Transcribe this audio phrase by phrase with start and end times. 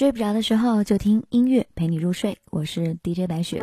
[0.00, 3.62] 睡不着的时候就听音乐陪你入睡，我是 DJ 白雪。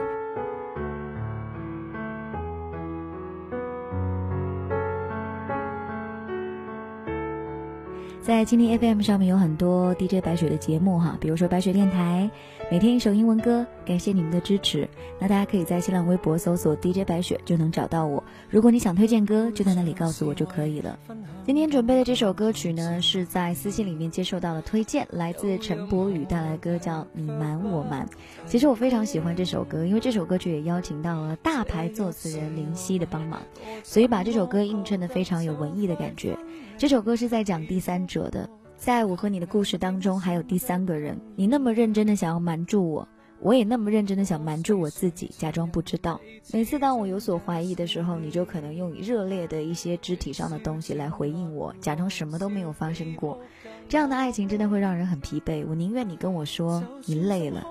[8.28, 12.30] 在蜻蜓 FM 上面有很多 DJ 白雪的节目哈，比如说白雪电台，
[12.70, 14.86] 每天一首英文歌，感谢你们的支持。
[15.18, 18.22] 那大家可以在新浪微博搜索 DJ 白雪就能找到我。
[18.50, 21.00] 如果你想推荐歌，就在那里告诉我就可以了。
[21.46, 28.06] 今天准备的这首歌曲呢，是在私信里面接受到了推荐，来自陈柏宇带来的歌叫《你瞒我瞒》。
[28.46, 33.42] 其实我非常喜欢这首歌，因为这首歌曲也邀请到了大牌作词人林夕的帮忙，
[33.88, 36.38] 所以把这首歌映衬的非常有文艺的感觉。
[36.78, 41.18] 这首歌是在讲第三者的，在我和你的故事当中，还有第三个人。
[41.38, 43.08] 你那么认真的想要瞒住我，
[43.40, 46.20] 我也那么认真的想瞒住我自己，假装不知道。
[46.52, 53.40] 每次当我有所怀疑的时候，你就可能用热烈的一些肢体上的东西来回应我，假装什么都没有发生过。
[53.90, 55.66] 这样的爱情真的会让人很疲惫。
[55.68, 57.66] 我宁愿你跟我说你累了。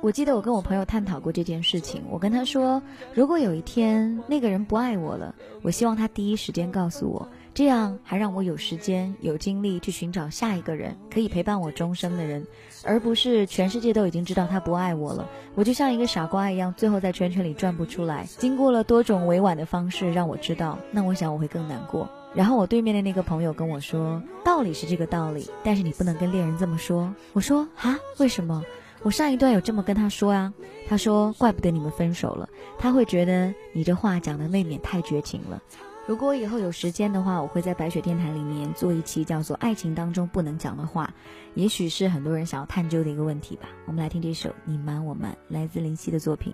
[0.00, 2.82] 我记得我跟我朋友探讨过这件事情，我跟他说，
[3.14, 7.28] 如果有一天那个人不爱我了，我希望他第一时间告诉我。
[7.52, 12.46] 这样还让我有时间、有精力去寻找下一个人，可以陪伴我终生的人，
[12.84, 18.24] 而不是全世界都已经知道他不爱我了，我就像一个傻瓜一样，最后在圈圈里转不出来。
[18.38, 22.08] 经过了多种委婉的方式让我知道，那我想我会更难过。
[22.34, 27.12] 然后我对面的那个朋友跟我说，道理是这个道理，但是你不能跟恋人这么说。
[27.32, 28.64] 我说啊，为什么？
[29.02, 30.52] 我上一段有这么跟他说啊。
[30.88, 35.60] 他说，怪不得你们分手了，他会觉得你这话讲的未免太绝情了。
[36.06, 41.12] 如果以后有时间的话，我会在白雪电台里面做一期叫做《爱情当中不能讲的话》，
[41.54, 43.68] 也许是很多人想要探究的一个问题吧。
[43.86, 46.52] 我们来听这首《你瞒我瞒》，来自林夕的作品。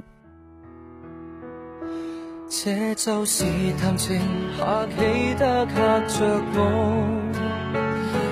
[2.66, 3.44] 这就是
[3.80, 4.20] 谈情
[4.58, 6.58] 客气得吓着我，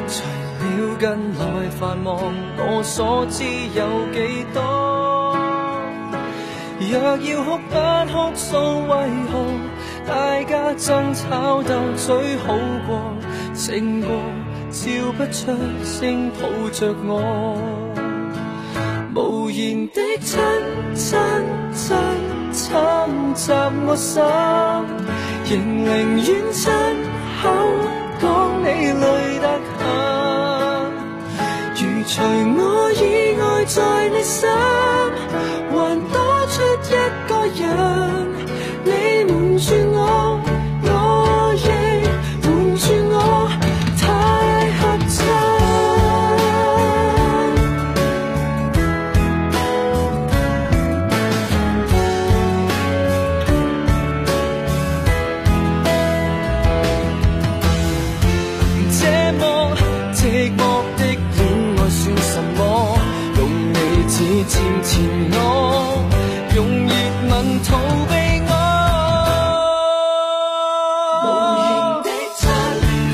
[0.09, 0.25] 除
[0.59, 2.19] 了近来繁忙，
[2.59, 5.37] 我所知有几多？
[6.81, 7.75] 若要哭不
[8.12, 8.57] 哭诉，
[8.89, 8.93] 为
[9.31, 9.47] 何？
[10.05, 12.56] 大家争吵斗嘴好
[12.89, 13.15] 过，
[13.55, 14.11] 静过，
[14.73, 17.56] 笑不出声抱着我，
[19.15, 20.43] 无言的亲
[20.97, 21.17] 亲
[21.73, 21.97] 亲
[22.64, 22.72] 侵
[23.34, 23.52] 袭
[23.86, 24.22] 我心，
[25.44, 25.52] 仍
[25.84, 25.86] 宁
[26.16, 26.62] 愿亲
[27.42, 27.44] 口
[28.19, 28.25] 讲
[28.62, 28.66] 你
[29.02, 29.04] 累
[29.38, 29.84] 得很，
[31.76, 32.14] 如除
[32.56, 32.58] 我
[32.92, 33.02] 以
[33.38, 33.76] 外在
[34.08, 34.48] 你心，
[35.70, 35.72] 还
[36.08, 36.16] 多
[36.48, 36.54] 出
[36.88, 36.91] 一
[37.28, 37.69] 个人。
[64.47, 64.93] 渐渐，
[65.32, 65.37] 我
[66.55, 66.93] 用热
[67.28, 67.32] 吻
[67.65, 67.69] 逃
[68.09, 68.12] 避
[68.47, 68.53] 我。
[71.25, 71.27] 无
[71.65, 71.66] 形
[72.03, 72.06] 的
[72.37, 72.43] 亲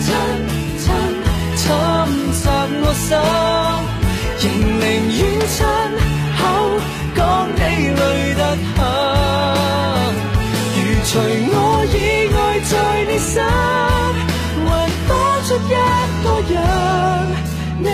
[0.03, 0.09] 亲
[0.79, 0.85] 亲
[1.57, 1.63] 侵
[2.33, 2.43] 袭
[2.83, 3.09] 我心，
[4.41, 4.45] 仍
[4.81, 4.83] 宁
[5.19, 5.57] 愿亲
[6.37, 6.41] 口
[7.15, 7.19] 讲
[7.55, 7.59] 你
[7.99, 8.01] 累
[8.35, 8.41] 得
[8.75, 8.79] 很。
[10.75, 11.11] 如除
[11.53, 11.55] 我
[11.95, 11.97] 以
[12.35, 12.37] 外
[12.71, 12.73] 在
[13.09, 13.33] 你心，
[14.67, 14.69] 还
[15.07, 15.11] 多
[15.47, 15.69] 出一
[16.25, 16.59] 个人，
[17.79, 17.89] 你。